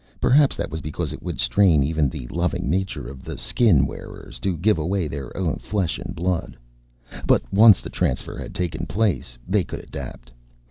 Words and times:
Perhaps 0.19 0.55
that 0.55 0.71
was 0.71 0.81
because 0.81 1.13
it 1.13 1.21
would 1.21 1.39
strain 1.39 1.83
even 1.83 2.09
the 2.09 2.25
loving 2.29 2.67
nature 2.71 3.07
of 3.07 3.23
the 3.23 3.37
Skin 3.37 3.85
wearers 3.85 4.39
to 4.39 4.57
give 4.57 4.79
away 4.79 5.07
their 5.07 5.37
own 5.37 5.57
flesh 5.57 5.99
and 5.99 6.15
blood. 6.15 6.57
But 7.27 7.43
once 7.53 7.81
the 7.81 7.91
transfer 7.91 8.35
had 8.39 8.55
taken 8.55 8.87
place, 8.87 9.37
they 9.47 9.63
could 9.63 9.79
adapt. 9.81 10.31